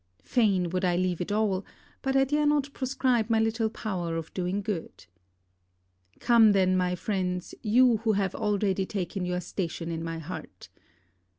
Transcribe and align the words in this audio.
Fain 0.23 0.71
would 0.71 0.83
I 0.83 0.95
leave 0.95 1.21
it 1.21 1.31
all, 1.31 1.63
but 2.01 2.15
I 2.15 2.23
dare 2.23 2.47
not 2.47 2.73
proscribe 2.73 3.29
my 3.29 3.39
little 3.39 3.69
power 3.69 4.15
of 4.17 4.33
doing 4.33 4.63
good. 4.63 5.05
Come 6.19 6.53
then, 6.53 6.75
my 6.75 6.95
friends, 6.95 7.53
you 7.61 7.97
who 7.97 8.13
have 8.13 8.33
already 8.33 8.87
taken 8.87 9.27
your 9.27 9.41
station 9.41 9.91
in 9.91 10.03
my 10.03 10.17
heart! 10.17 10.69